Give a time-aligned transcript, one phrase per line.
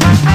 [0.00, 0.33] 大家好，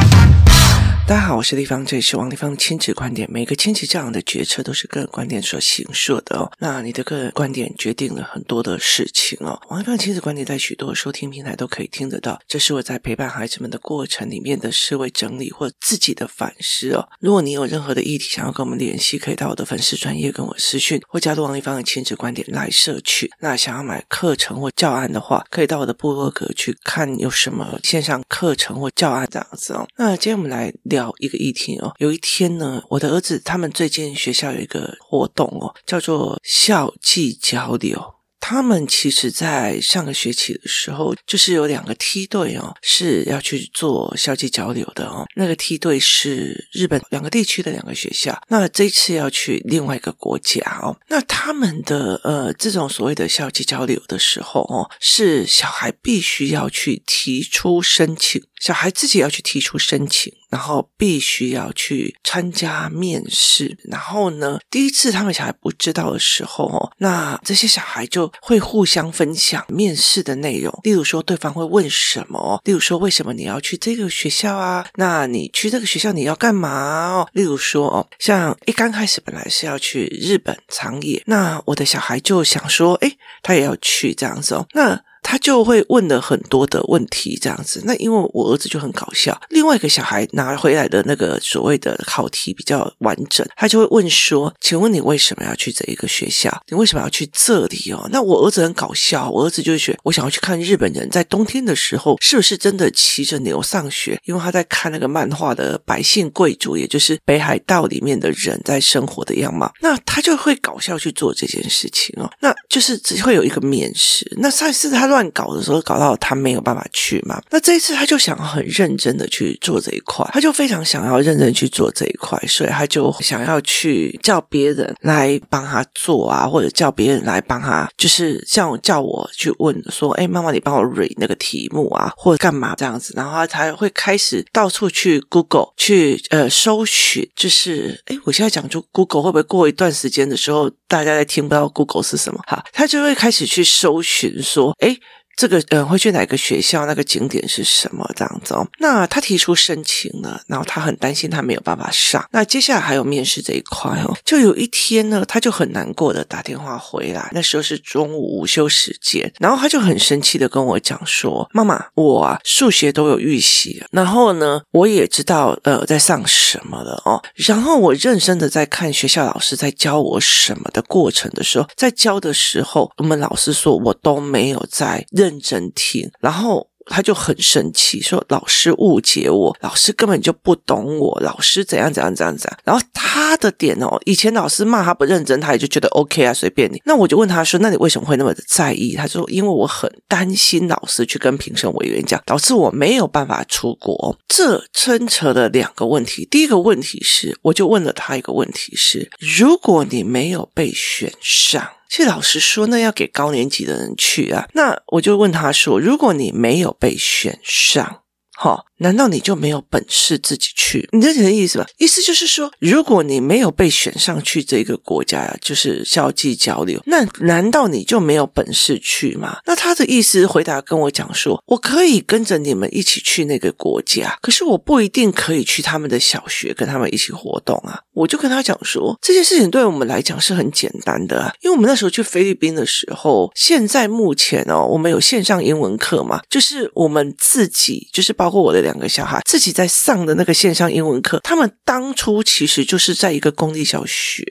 [1.40, 3.26] 我是丽芳，这里是王丽芳的亲子观点。
[3.32, 6.52] 每个亲子教养的决策都是个人观点所形设的哦。
[6.60, 9.57] 那你的个人观点决定了很多的事情哦。
[9.70, 12.38] 王丽芳亲子观点在许多收听平台都可以听得到。
[12.46, 17.07] 这是我在陪伴孩子们的过程里面的思维整理或自己的反思哦。
[17.21, 23.32] 如果你有任何的议题想要跟我们联系，可以到我的粉丝专业跟我私讯，或加入王丽芳的亲子观点来社区。
[23.40, 29.88] 那想要买课程或教案的话，可以到我的部落格去看有什么线上课程或教案这样子哦。
[29.96, 31.16] 那今天我们来聊。
[31.20, 38.15] 一个议题哦，有一天呢，我的儿子他们最近学校有一个活动哦，叫做校际交流。
[38.41, 45.25] 他们其实，在上个学期的时候，就是有两个梯队哦，是要去做校际交流的哦。
[45.35, 50.97] 那个梯队是日本两个地区的两个学校，那这次要去另外一个国家哦。
[51.09, 58.41] 那他们的呃这种所谓的校际交流的时候哦，是小孩必须要去提出申请。
[58.59, 63.77] 小孩自己要去提出申请，然后必须要去参加面试。
[63.85, 70.77] 然后呢，第一次他们小孩不知道的时候，那这些小孩就会互相分享面试的内容。
[70.83, 72.61] 例如说，对方会问什么？
[72.66, 74.85] 例如说，为什么你要去这个学校啊？
[74.95, 77.25] 那你去这个学校你要干嘛？
[77.33, 84.67] 例如说，哦，像一刚开始本来是要去日本长野，那我的小孩就想说，诶，他也要去这样子哦。
[84.73, 87.83] 那他就会问了很多的问题，这样子。
[87.85, 96.63] 那因为我儿子就很搞笑，另外一个小孩拿回来的那个所谓的考题比较完整，他就会问说：“请问你为什么要去这一个学校？
[96.69, 104.19] 你为什么要去这里哦？”那我儿子很搞笑，我儿子就会说：“我想要去看日本人在冬天的时候是不是真的骑着牛上学？
[104.25, 109.72] 因为他在看那个漫画的百姓贵族，也就是北海道里面的人在生活的样貌。
[109.81, 112.27] 那他就会搞笑去做这件事情哦。
[112.39, 114.25] 那就是只会有一个面试。
[114.38, 115.09] 那上次他。
[115.09, 117.42] 乱搞的时候，搞到他没有办法去嘛。
[117.50, 142.40] 那这一次他就想很认真的去做这一块，他就非常想要认真去做这一块，所以他就想要去叫别人来帮他做啊，或者叫别人来帮他，就是像叫我去问说：“哎，妈妈，你帮我 read 那个题目啊，或者干嘛这样子？”然后他才会开始到处去 Google 去呃搜寻，就是哎，我现在讲出 Google 会不会过一段时间的时候，大家再听不到 Google 是什么？
[142.46, 144.96] 哈，他就会开始去搜寻说：“哎。”
[145.39, 146.85] 这个嗯，会去哪个学校？
[146.85, 148.05] 那个景点是什么？
[148.13, 148.67] 这样子哦。
[148.79, 152.27] 那他提出申请了，然后他很担心他没有办法上。
[152.33, 154.13] 那接下来还有面试这一块哦。
[154.25, 157.31] 就有一天呢，他就很难过的打电话回来。
[157.33, 167.23] 那时候是中午午休时间，然后他就很生气的跟我讲说：“妈妈，我啊数学都有预习，然后呢，我也知道呃在上什么了哦。
[167.35, 175.28] 然后我认真的在看学校老师在教我什么的过程的时候，在教的时候，我们老师说我都没有在认。
[175.29, 182.59] 认真听，然后他就很生气，说老师误解我，老师根本就不懂我，老师怎样怎样怎样怎样。
[182.63, 186.81] 然后他的点哦，以前老师骂他不认真，他也就觉得 OK 啊，随便你。
[186.85, 188.95] 那我就问他说，那你为什么会那么的在意？
[188.95, 194.17] 他说，因为我很担心老师去跟评审委员讲，导致我没有办法出国。
[194.28, 201.69] 这牵扯了两个问题，第一个问题是，我就问了他一个问题是，如果你没有被选上。
[201.89, 204.47] 其实老师说，那要给高年级的人去啊。
[204.53, 208.03] 那我就问他说：“如果你没有被选上，
[208.38, 210.88] 哈？”难道你就没有本事自己去？
[210.91, 211.66] 你这什么意思吧？
[211.78, 219.40] 意思就是说，如果你没有被选上去这个国家呀，就是交际交流，那难道你就没有本事去吗？
[219.45, 227.81] 那他的意思回答跟我讲说，我可以跟着你们一起去那个国家，可是我不一定可以去他们的小学跟他们一起活动啊。
[227.94, 238.69] 我就跟他讲说，这件事情对我们来讲是很简单的啊，因为我们那时候去菲律宾的时候，现在目前哦，我们有线上英文课嘛，就是我们自己，就是包括我的。
[238.69, 244.24] 两个小孩自己在上的那个线上英文课，他们当初其实就是在一个公立小学。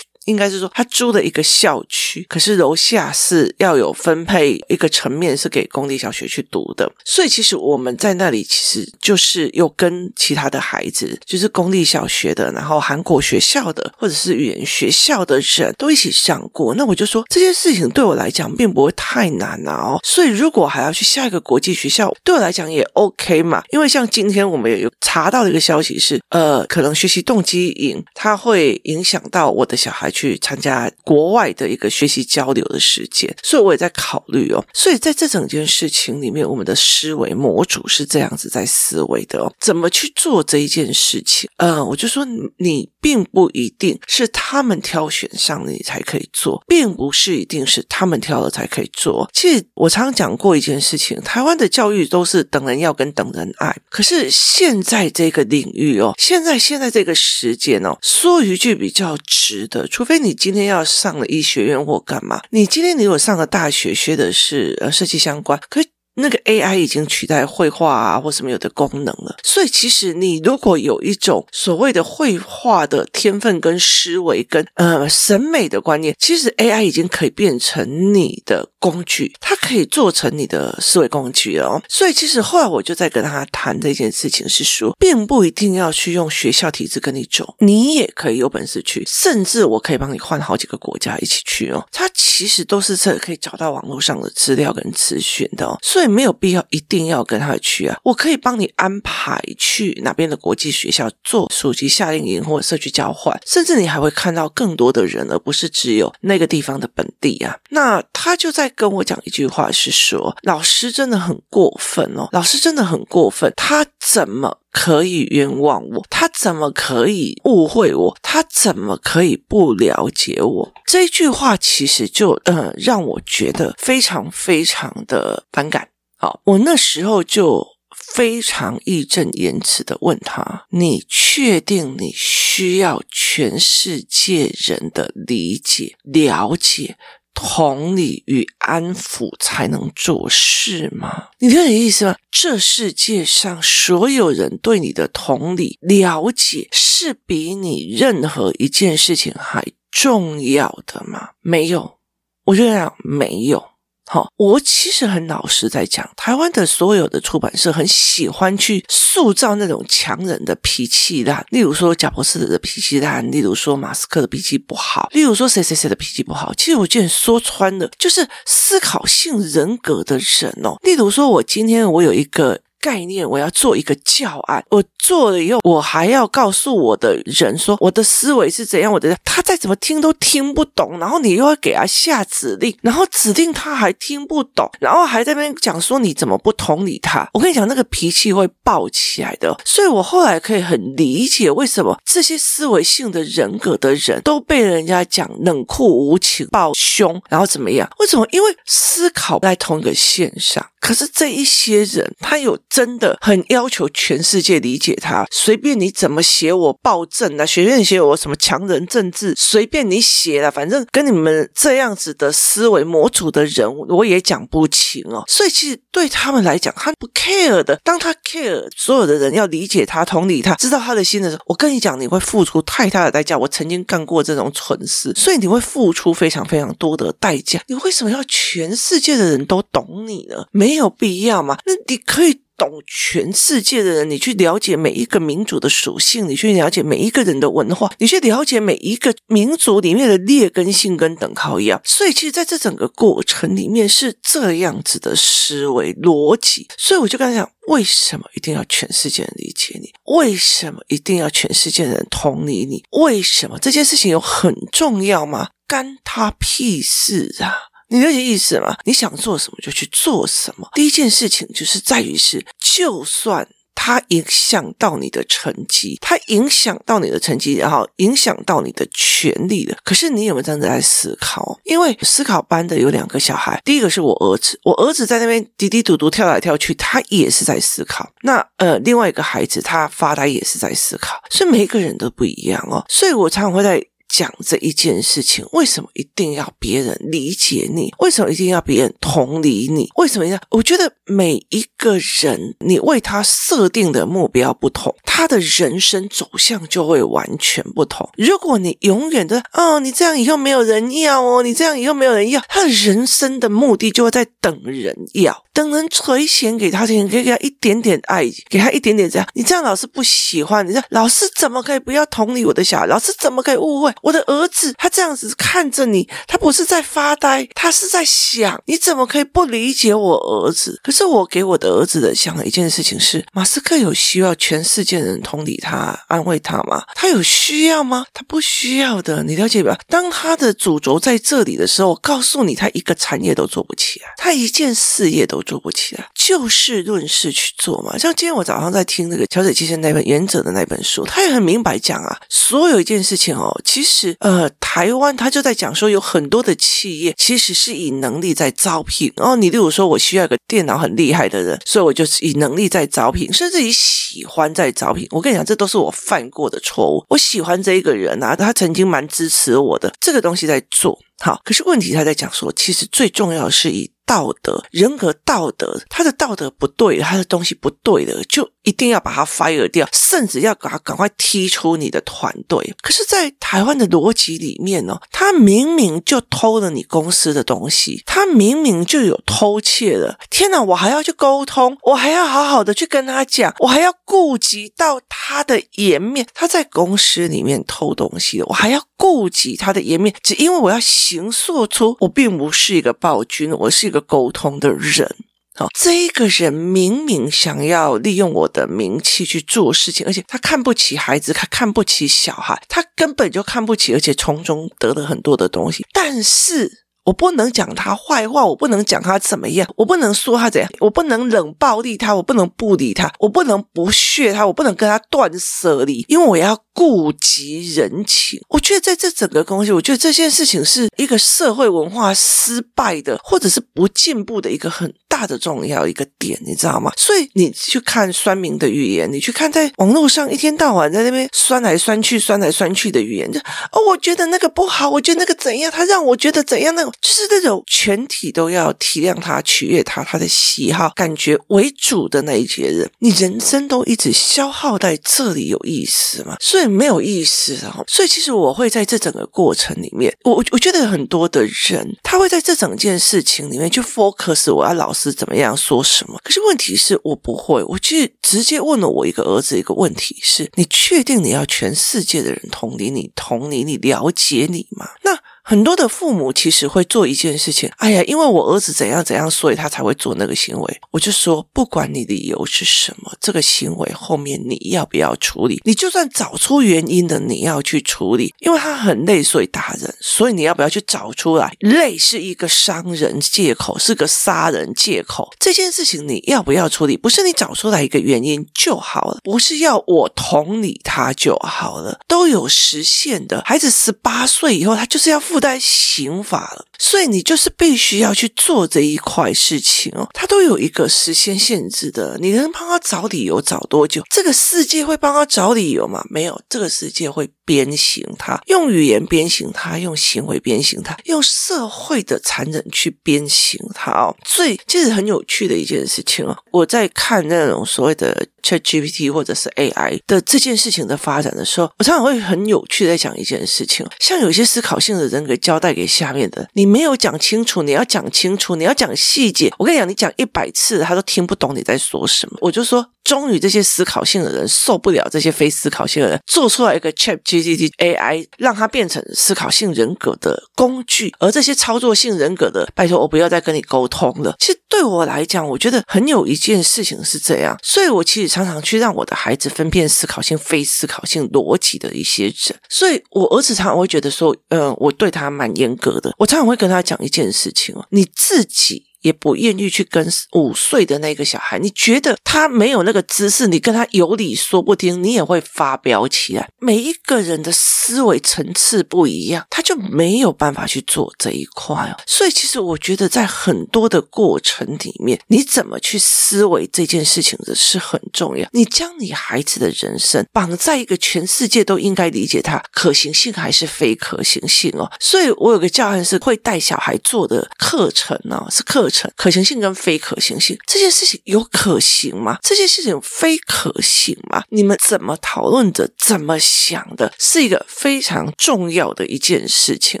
[0.26, 16.74] 应该是说，他租的一个校区，可是楼下是要有分配一个层面是给公立小学去读的，所以其实我们在那里其实就是又跟其他的孩子，就是公立小学的，然后韩国学校的，或者是语言学校的人都一起上过。
[16.74, 23.62] 那我就说这件事情对我来讲并不会太难啊哦，所以如果还要去下一个国际学校，对我来讲也 OK 嘛。
[23.70, 30.09] 因为像今天我们也有查到一个消息是，呃，可能学习动机营它会影响到我的小孩。
[30.10, 34.64] 去参加国外的一个学习交流的时间，所以我也在考虑哦。
[34.72, 39.52] 所以在这整件事情里面，我们的思维模组是这样子在思维的哦。
[39.60, 41.48] 怎么去做这一件事情？
[41.56, 42.24] 嗯，我就说
[42.58, 49.28] 你并不一定是他们挑选上你才可以做，并不是一定是他们挑了才可以做。
[49.32, 65.80] 其实我常常讲过一件事情，台湾的教育都是等人要跟等人爱，可是现在这个领域哦，现在现在这个时间哦，说一句比较直的，除非你今天要上了医学院或干嘛，你今天你有上了大学学的是呃设计相关，可。
[66.20, 81.80] 那个 AI 已经取代绘画啊或什么有的功能了，所以其实你如果有一种所谓的绘画的天分跟思维跟呃审美的观念，其实 AI 已经可以变成你的工具，它可以做成你的思维工具哦。
[81.88, 91.86] 所以其实后来我就在跟他谈这件事情，是说并不一定要去用学校体制跟你走，你也可以有本事去，甚至我可以帮你换好几个国家一起去哦。
[91.90, 96.09] 它其实都是这可以找到网络上的资料跟资讯的哦，所以。
[96.10, 97.96] 没有必要一定要跟他去啊！
[98.02, 107.56] 我可以帮你安排去哪边的国际学校做暑期夏令营或者社区交换，甚至你还会看到更多的人，而不是只有那个地方的本地啊。
[107.70, 116.04] 那他就在跟我讲一句话，是说老师真的很过分哦，老师真的很过分，他怎么可以冤枉我？
[116.10, 118.16] 他怎么可以误会我？
[118.22, 120.72] 他怎么可以不了解我？
[120.86, 125.88] 这句话其实就呃让我觉得非常非常的反感。
[126.22, 136.98] 好，我那时候就非常义正言辞的问他：“你确定你需要全世界人的理解、了解、
[137.32, 141.28] 同理与安抚才能做事吗？
[141.38, 142.14] 你理解意思吗？
[142.30, 151.30] 这世界上所有人对你的同理、了解，是比你任何一件事情还重要的吗？
[151.40, 151.98] 没有，
[152.44, 153.64] 我就这样没有。”
[154.12, 166.52] 好，我其实很老实在讲，台湾的所有的出版社很喜欢去塑造那种强人的脾气烂，例如说贾伯斯的脾气烂，例如说马斯克的脾气不好，例如说谁谁谁的脾气不好。
[166.54, 170.76] 其实我觉得说穿了，就是思考性人格的人哦。
[170.82, 172.60] 例如说，我今天我有一个。
[172.80, 197.88] 概念，我要做一个教案，我做了以后，我还要告诉我的人说我的思维是怎样，我的他再怎么听都听不懂，然后你又要给他下指令，然后指令他还听不懂，然后还在那边讲说你怎么不同理他，我跟你讲那个脾气会爆起来的，所以我后来可以很理解为什么这些思维性的人格的人都被人家讲冷酷无情、暴凶，然后怎么样？
[197.98, 198.26] 为什么？
[198.32, 200.64] 因为思考在同一个线上。
[200.80, 215.22] 可是这一些人，他有真的很要求全世界理解他，随便你怎么写我暴政啊，学院写我什么强人政治，随便你写了，反正跟你们这样子的思维模组的人，我也讲不清哦。
[215.28, 217.78] 所以其实对他们来讲，他不 care 的。
[217.84, 223.36] 当他 care 所有的人要理解他、同理他、知道他的心的时候，我跟你讲，你会付出太大的代价。
[223.36, 227.60] 我曾经干过这种蠢事，所以你会付出非常非常多的代价。
[227.68, 230.48] 你为什么要全世界的人都懂你了？
[230.50, 230.80] 没。
[230.80, 231.58] 有必要嘛？
[231.66, 241.78] 那你可以懂全世界的人，你去了解每一个民族的属性，你去了解每一个人的文化，你去了解每一个民族里面的劣根性跟等号一样。
[241.84, 246.66] 所以，其实在这整个过程里面是这样子的思维逻辑。
[246.78, 249.92] 所以，我就跟他讲，为什么一定要全世界人理解你？
[250.16, 252.82] 为什么一定要全世界人同理你？
[253.02, 255.50] 为什么这件事情有很重要吗？
[255.68, 257.69] 干他屁事啊！
[257.90, 258.76] 你了解意思吗？
[258.84, 260.68] 你想做什么就去做什么。
[260.74, 262.44] 第一件事情就是在于是，
[262.76, 269.76] 就算它影响到你的成绩，它影响到你的成绩，然后影响到你的权利了。
[269.82, 271.58] 可是你有没有这样子在思考？
[271.64, 278.08] 因为思考班的有两个小孩，第一个是我儿子，我儿子在那边嘀嘀嘟嘟跳来跳去，他也是在思考。
[278.22, 282.84] 那呃，另外一个孩子他发呆也是在思考，所以每一个人都不一样哦。
[282.88, 283.84] 所以我常常会在。
[284.10, 287.94] 讲这一件事情，为什么一定要别人理解你？
[288.00, 289.88] 为什么一定要别人同理你？
[289.94, 290.38] 为什么要？
[290.50, 298.10] 我觉得每一个人，你为他设定的目标不同，他的人生走向就会完全不同。
[298.16, 309.28] 如果你永远的哦，你这样以后没有人要哦，你这样以后没有人要，他的人生的目的就会在等人要，等人垂涎给他钱，给给他一点点爱，给他一点点这样。
[309.34, 312.86] 你这样老师不喜欢，你这样老师怎么可以不要同理我的小孩？
[312.86, 313.92] 老师怎么可以误会？
[314.00, 320.80] 我的儿子他这样子看着你，他不是在发呆，他是在想，你怎么可以不理解我儿子？
[320.82, 326.82] 可是我给我的儿子的想的一件事情是，马斯克有需要全世界人同理他、安慰他吗？
[326.94, 328.06] 他有需要吗？
[328.14, 329.78] 他不需要的，你了解吧？
[329.88, 337.98] 当他的主轴在这里的时候，我告诉你，他一个产业都做不起来，他一件事业都做不起来，就事论事去做嘛。
[337.98, 349.12] 像今天我早上在听那个桥水先生那本《原则》的那本书，他也很明白讲啊，所有一件事情哦，其实呃，台湾他就在讲说，有很多的企业其实是以能力在招聘。
[349.16, 355.04] 然后你例如说，我需要一个电脑很厉害的人，所以我就是以能力在招聘，甚至以喜欢在招聘。
[355.10, 357.04] 我跟你讲，这都是我犯过的错误。
[357.08, 361.40] 我喜欢这一个人啊，他曾经蛮支持我的，这个东西在做好。
[361.44, 363.90] 可是问题他在讲说，其实最重要的是以。
[364.06, 372.74] 道德、人格、道德，他的道德不对，他的东西不对的，就一定要把他 fire 掉，甚至要把他赶快踢出你的团队。
[372.82, 380.18] 可是，在台湾的逻辑里面呢，他明明就偷了你公司的东西，他明明就有偷窃了。
[380.28, 386.26] 天哪，我还要去沟通，我还要好好的去跟他讲，我还要顾及到他的颜面。
[386.34, 394.00] 他在公司里面偷东西，我还要顾及他的颜面，只因为我要形塑出我并不是一个暴君，我是一个。
[394.10, 395.14] 沟通的人，
[395.54, 405.86] 好，这个人明明想要利用我的名气去做事情，而且他看不起孩子，他看不起小孩，他根本就看不起，而且从中得了很多的东西。
[405.92, 416.64] 但是我不能讲他坏话，我不能讲他怎么样，我不能说他怎样，我不能冷暴力他，我不能不理他，我不能不屑他，我不能跟他断舍离，因为我要。
[416.80, 426.90] 顾及人情，我觉得在这整个东西，我觉得这件事情是一个社会文化失败的，或者是不进步的一个很大的重要一个点，你知道吗？
[426.96, 446.36] 所以你去看酸民的语言，你去看在网络上一天到晚在那边酸来酸去、酸来酸去的语言，就哦，我觉得那个不好，我觉得那个怎样，他让我觉得怎样，那种就是那种全体都要体谅他、取悦他、他的喜好、感觉为主的那一些人，你人生都一直消耗在这里，有意思吗？
[446.40, 446.69] 所以。
[446.70, 456.18] 没有意思，然后，所以其实我会在这整个过程里面，我我觉得很多的人他会在这整件事情里面去 focus，我要老师怎么样说什么。
[456.22, 464.88] 可是问题是我不会，我去直接问了我一个儿子一个问题是：你确定你要全世界的人同理你、同理你、了解你吗？
[465.02, 465.18] 那。
[465.50, 470.80] 很多的父母其实会做一件事情，哎呀，因为我儿子怎样怎样，所以他才会做那个行为。
[470.92, 475.60] 我就说，不管你理由是什么，这个行为后面你要不要处理？
[475.64, 481.52] 你就算找出原因的，你要去处理，因为他很累，所以打人，所以你要不要去找出来？
[481.58, 485.28] 累是一个伤人借口，是个杀人借口。
[485.40, 486.96] 这件事情你要不要处理？
[486.96, 493.42] 不是你找出来一个原因就好了，不是要我同理他就好了，都有时限的。
[493.44, 495.39] 孩子十八岁以后，他就是要负。
[495.40, 500.08] 带刑法了，所以你就是必须要去做这一块事情哦。
[500.14, 504.02] 他都有一个时间限制的，你能帮他找理由找多久？
[504.08, 506.02] 这个世界会帮他找理由吗？
[506.08, 514.16] 没有，这个世界会鞭刑他，用语言鞭刑他，用行为鞭刑他，用社会的残忍去鞭刑他哦。
[514.24, 516.34] 所以这是很有趣的一件事情哦。
[516.50, 518.26] 我在看那种所谓的。
[518.42, 529.52] ChatGPT 或者是 AI 的这件事情的发展的时候，我常常会很有趣的在讲一件事情，像有些思考性的人给交代给下面的，你没有讲清楚，你要讲清楚，你要讲细节。
[529.58, 532.38] 我跟你讲，你讲一百次，他都听不懂你在说什么。
[532.40, 532.86] 我就说。
[533.02, 541.12] 终于，这些思考性的人受不了这些非思考性的人，做出来一个 ChatGPT AI，让它变成思考性人格的工具。
[541.18, 544.36] 而这些操作性人格的，拜托我不要再跟你沟通了。
[544.38, 552.60] 其实对我来讲，我觉得很有一件事情是这样，所以我其实常常去让我的孩子分辨思考性、非思考性逻辑的一些人。
[552.68, 556.12] 所以我儿子常常会觉得说，嗯、我对他蛮严格的。
[556.18, 558.89] 我常常会跟他讲一件事情哦，你自己。
[559.02, 566.48] 也不愿意去跟五岁的那个小孩，你觉得他没有那个知识，你跟他有理说不听，你也会发飙起来。
[566.58, 571.96] 每一个人的思维层次不一样，他就没有办法去做这一块哦。
[572.06, 578.46] 所以，其实我觉得在很多的过程里面，你怎么去思维这件事情的是很重要。
[578.52, 584.90] 你将你孩子的人生绑在一个全世界都应该理解他可行性还是非可行性哦。
[585.00, 588.89] 所以我有个教案是会带小孩做的课程哦，是课。
[589.16, 592.38] 可行性跟非可行性这件事情有可行吗？
[592.42, 594.42] 这件事情非可行吗？
[594.50, 600.00] 你们怎么讨论的怎么想的是一个非常重要的一件事情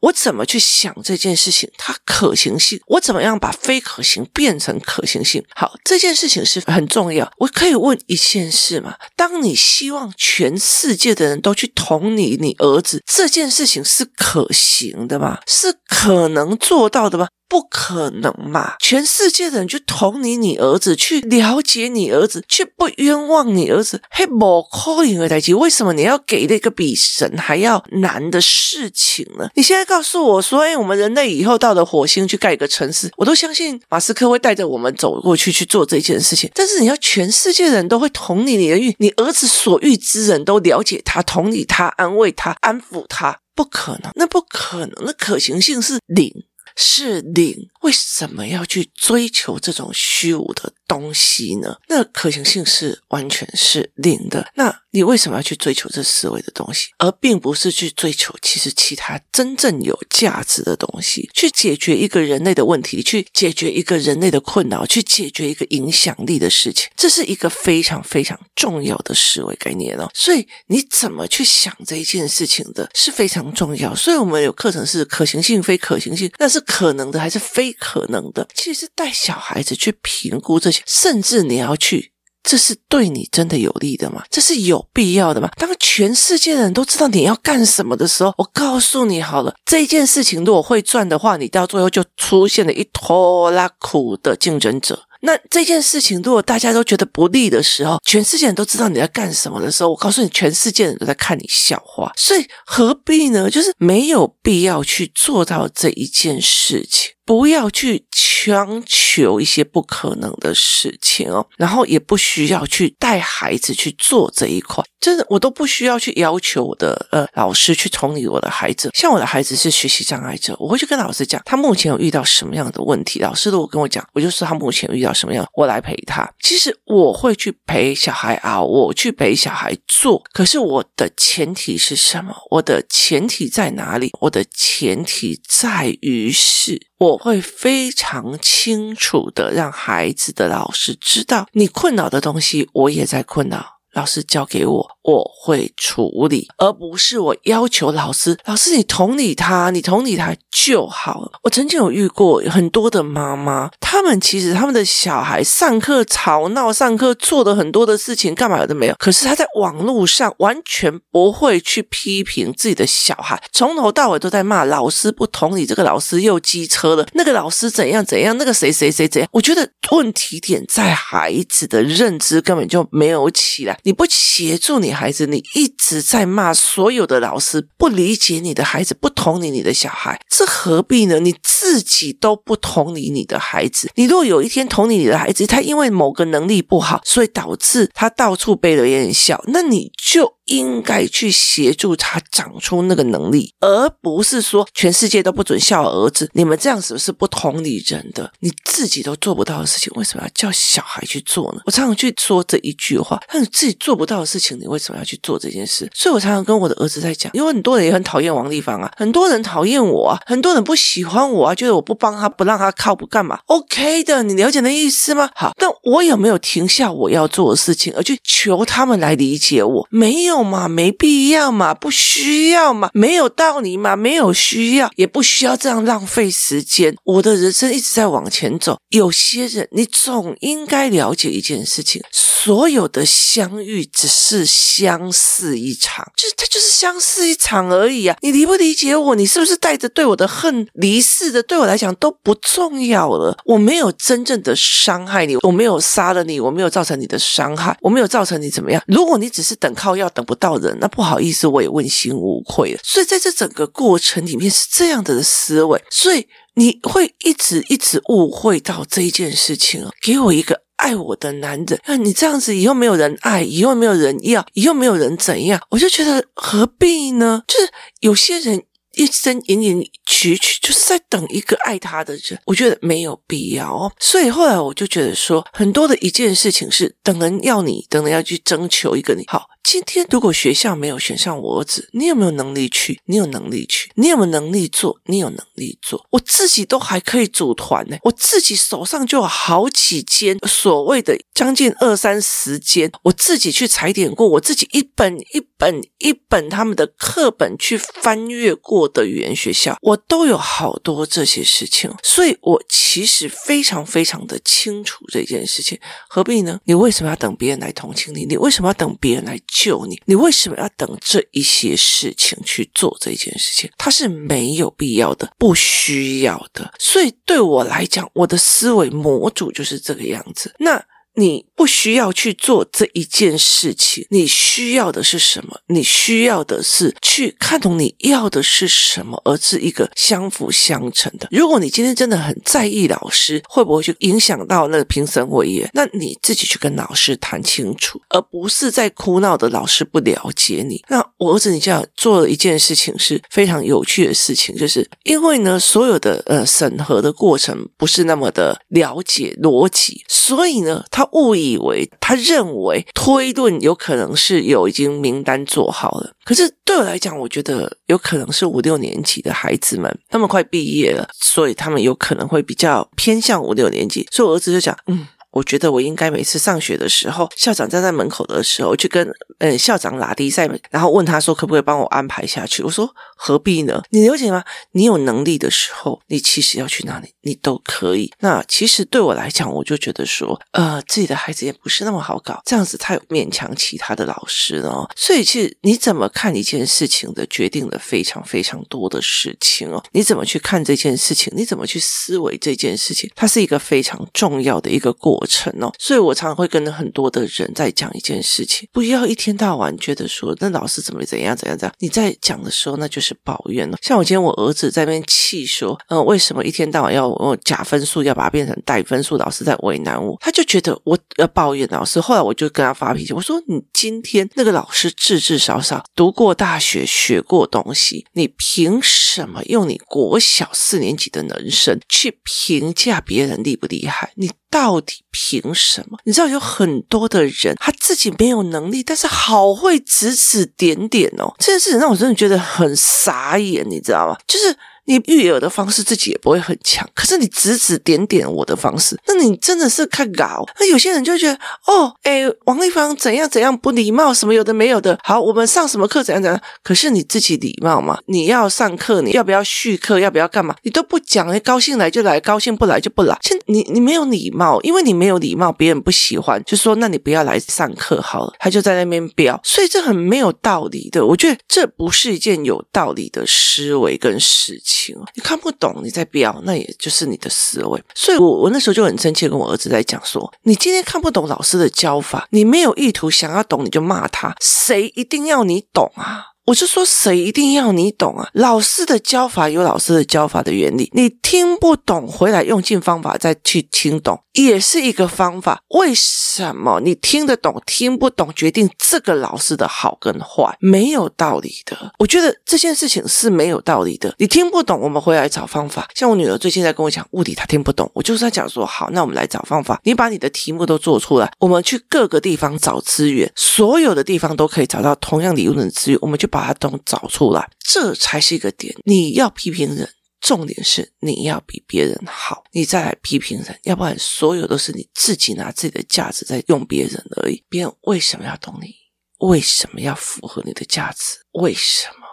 [0.00, 5.44] 我怎么去想这件事情它可行性我怎么样把非可行变成可行性？
[5.54, 7.30] 好这件事情是很重要。
[7.38, 8.94] 我可以问一件事吗？
[9.16, 15.38] 当你希望全世界的人都去捅你你儿子这件事情是可行的吗？
[15.46, 17.28] 是可能做到的吗？
[17.54, 18.74] 不可能嘛。
[18.80, 29.48] 全世界人去同理你儿子去了解你儿子却不冤枉你儿子嘿我 calling 为什么你要给那个比神还要难的事情呢？
[29.54, 36.50] 你现在告诉我说诶我们人类以后到了火星去盖一个城市我都相信马斯克会带着我们走过去去做这件事情。
[36.54, 44.10] 但是你要全世界人都会同理你的欲你儿子所遇之人都了解他同理他安慰他安抚他不可能。
[44.16, 46.32] 那不可能那可行性是零。
[46.76, 51.76] 是顶为什么要去追求这种虚无的东西呢？
[51.88, 54.50] 那可行性是完全是零的。
[54.54, 56.88] 那你为什么要去追求这思维的东西？
[56.98, 66.88] 而并不是去追求其实其他真正有价值的东西去解决一个人类的问题去解决一个人类的困扰去解决一个影响力的事情。
[66.96, 70.08] 这是一个非常非常重要的思维概念哦。
[70.14, 73.94] 所以你怎么去想这一件事情的是非常重要。
[73.94, 78.48] 所以我们有课程是可行性非可行性那是可能的还是非可能的。
[78.54, 82.12] 其实带小孩子去评估这些甚至你要去
[82.42, 84.22] 这是对你真的有利的吗？
[84.30, 85.48] 这是有必要的吗？
[85.56, 95.04] 当全世界人都知道你要干什么的时候我告诉你好了这件事情如果会赚的话你到最后就出现了一坨拉苦的竞争者。
[95.22, 102.12] 那这件事情如果大家都觉得不利的时候全世界人都知道你在干什么的时候我告诉你全世界人都在看你笑话。
[102.14, 103.48] 所以何必呢？
[103.48, 107.13] 就是没有必要去做到这一件事情。
[107.24, 118.90] 不要去强求一些不可能的事情哦，然后也不需要去带孩子去做这一块，真的我都不需要去要求我的呃老师去同理我的孩子。
[118.92, 126.30] 像我的孩子是学习障碍者，我会去跟老师讲他目前有遇到什么样的问题，老师如果跟我讲，我就说他目前遇到什么样，我来陪他。
[126.40, 132.34] 其实我会去陪小孩啊，我去陪小孩做，可是我的前提是什么？
[132.50, 134.10] 我的前提在哪里？
[134.20, 143.73] 我的前提在于是我会非常清楚的让孩子的老师知道你困扰的东西我也在困扰。
[143.94, 151.32] 老师交给我，我会处理，而不是我要求老师，老师你同理他，你同理他就好了。
[151.42, 169.28] 我曾经有遇过很多的妈妈，他们其实他们的小孩上课吵闹，上课做了很多的事情，干嘛有的没有，可是他在网络上完全不会去批评自己的小孩，从头到尾都在骂老师不同理，这个老师又机车了，那个老师怎样怎样，那个谁谁谁怎样。
[169.32, 173.78] 我觉得问题点在孩子的认知根本就没有起来。
[173.84, 181.20] 你不协助你孩子，你一直在骂所有的老师不理解你的孩子，不同理你的小孩，这何必呢？
[181.20, 198.30] 你自己都不同理你的孩子，你如果有一天同理你的孩子，他因为某个能力不好，所以导致他到处被人笑，那你就应该去协助他长出那个能力而不是说全世界都不准笑儿子你们这样子是不同理人的？
[198.40, 201.60] 你自己都做不到的事情为什么要叫小孩去做呢？
[201.66, 205.90] 我常常去说这一句话那你自己做不到的事情你为什么要去做这件事？
[205.94, 213.38] 所以我常常跟我的儿子在讲因为很多人也很讨厌王立芳啊很多人讨厌我啊很多人不喜欢我啊觉得我不帮他不让他靠不干嘛。
[213.46, 215.30] Ok 的你了解那意思吗？
[215.34, 219.86] 好但我有没有停下我要做的事情而去求他们来理解我？
[219.90, 226.96] 没有嘛，没必要嘛，不需要嘛，没有道理嘛，没有需要，也不需要这样浪费时间。
[227.04, 238.16] 我的人生一直在往前走，有些人你总应该了解一件事情，所有的相遇只是相似一场，就是就是相似一场而已啊。
[238.22, 241.42] 你理不理解我，你是不是带着对我的恨离世的？
[241.42, 248.82] 对我来讲都不重要了，我没有真正的伤害你，我没有杀了你，我没有造成你的伤害，我没有造成你怎么样。
[248.88, 250.23] 如果你只是等靠要等。
[250.24, 252.76] 不到人，那不好意思，我也问心无愧。
[252.82, 259.86] 所以在这整个过程里面是这样子的思维，所以你会一直一直误会到这一件事情。
[260.02, 265.60] 给我一个爱我的男人，那你这样子以后没有人爱，以后没有人要，以后没有人怎样。
[265.70, 267.42] 我就觉得何必呢？
[267.46, 269.90] 就是有些人一生隐隐。
[270.14, 272.40] 局去，就是在等一个爱他的人。
[272.46, 273.92] 我觉得没有必要哦。
[273.98, 279.24] 所以后来我就觉得说，很多的一件事情是等人要你，等人要去征求一个你。
[279.26, 283.00] 好，今天如果学校没有选上我儿子，你有没有能力去？
[283.06, 283.90] 你有能力去？
[283.96, 285.00] 你有没有能力做？
[285.06, 286.06] 你有能力做？
[286.10, 306.60] 我自己都还可以组团呢，我自己手上就有好几间所谓的将近二三十间，我自己去踩点过，我自己一本一本一本他们的课本去翻阅过的语言学校，我都有好多这些事情，所以我其实非常非常的清楚这件事情，何必呢？
[306.64, 308.24] 你为什么要等别人来同情你？
[308.24, 310.00] 你为什么要等别人来救你？
[310.04, 313.70] 你为什么要等这一些事情去做这件事情？
[313.76, 316.72] 它是没有必要的，不需要的。
[316.78, 320.54] 所以对我来讲，我的思维模组就是这个样子。
[320.58, 320.84] 那。
[321.16, 325.60] 你不需要去做这一件事情，你需要的是什么？
[325.68, 331.28] 你需要的是去看懂你要的是什么，而是一个相辅相成的。
[331.30, 340.82] 如果你今天真的很在意老师会不会去影响到那个评审委员，那你自己去跟老师谈清楚，而不是在哭闹的老师不了解你。
[340.88, 351.03] 那我儿子，你这样做了一件事情是非常有趣的事情，就是因为呢，所有的呃审核的过程不是那么的了解逻辑，所以呢，他。
[351.12, 365.06] 误以为他认为推论有可能是有已经名单做好了，可是对我来讲，我觉得有可能是五六年级的孩子们，他们快毕业了，所以他们有可能会比较偏向五六年级，所以我儿子就讲，嗯。
[365.34, 372.62] 我觉得我应该每次上学的时候，校长站在门口的时候，去跟呃校长拉低赛，然后问他说可不可以帮我安排下去？
[372.62, 373.82] 我说何必呢？
[373.90, 374.44] 你了解吗？
[374.72, 378.12] 你有能力的时候，你其实要去哪里，你都可以。
[378.20, 384.88] 那其实对我来讲，我就觉得说，呃，自己的孩子也不是那么好搞，这样子太勉强其他的老师了。
[384.94, 389.82] 所以其实你怎么看一件事情的，决定了非常非常多的事情哦。
[389.90, 391.32] 你怎么去看这件事情？
[391.36, 393.10] 你怎么去思维这件事情？
[393.16, 403.78] 它是一个非常重要的一个过程哦，所以我常常会跟很多的人在讲一件事情，不要一天到晚觉得说那老师怎么怎样怎样怎样，你在讲的时候那就是抱怨了。
[403.82, 412.00] 像我今天我儿子在那边气说，嗯，为什么一天到晚要我假分数，要把它变成带分数，老师在为难我，他就觉得我要抱怨老师。
[412.00, 424.12] 后来我就跟他发脾气，我说你今天那个老师至至少少读过大学，学过东西，你凭什么用你国小四年级的人生去评价别人厉不厉害？
[424.16, 425.98] 你到底凭什么？
[426.04, 431.34] 你知道有很多的人，他自己没有能力，但是好会指指点点哦。
[431.40, 434.16] 这件事情让我真的觉得很傻眼，你知道吗？
[434.28, 434.56] 就是。
[434.86, 440.44] 你育儿的方式自己也不会很强，可是你指指点点我的方式，那你真的是看搞。
[440.60, 444.98] 那有些人就觉得，哦，哎，王丽芳怎样怎样不礼貌，什么有的没有的。
[445.02, 446.40] 好，我们上什么课怎样怎样。
[446.62, 447.98] 可是你自己礼貌吗？
[448.06, 449.98] 你要上课，你要不要续课？
[449.98, 450.54] 要不要干嘛？
[450.62, 453.18] 你都不讲，哎，高兴来就来，高兴不来就不来。
[453.22, 458.34] 现你你没有礼貌，因为你没有礼貌，别人不喜欢，就说那你不要来上课好了。
[458.38, 461.04] 他就在那边飙，所以这很没有道理的。
[461.06, 464.73] 我觉得这不是一件有道理的思维跟事情。
[465.14, 467.82] 你看不懂，你在飙，那也就是你的思维。
[467.94, 474.34] 所以我我那时候就很生气，跟我儿子在讲说：你今天看不懂老师的教法，你没有意图想要懂，你就骂他。
[474.40, 476.32] 谁一定要你懂啊？
[476.46, 478.28] 我就说，谁一定要你懂啊？
[478.34, 485.62] 老师的教法有老师的教法的原理，你听不懂，回来用尽方法再去听懂，也是一个方法。
[485.70, 491.92] 为什么你听得懂，听不懂，决定这个老师的好跟坏，没有道理的。
[491.98, 494.14] 我觉得这件事情是没有道理的。
[494.18, 495.88] 你听不懂，我们回来找方法。
[495.94, 499.80] 像我女儿最近在跟我讲物理，她听不懂，我就是在讲说，好，那我们来找方法。
[499.84, 506.28] 你把你的题目都做出来，我们去各个地方找资源，所有的地方都可以找到同样理论的资源，我们就。
[506.34, 508.74] 把它都找出来，这才是一个点。
[508.84, 509.88] 你要批评人，
[510.24, 517.44] 重点是你要比别人好，你再来批评人，要不然所有都是你自己拿自己的价值在用别人而已。
[517.50, 518.74] 别人为什么要懂你？
[519.18, 521.18] 为什么要符合你的价值？
[521.32, 522.06] 为什么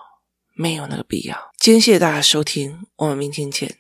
[0.54, 1.38] 没有那个必要？
[1.58, 3.78] 今天谢谢大家收听，我们明天见。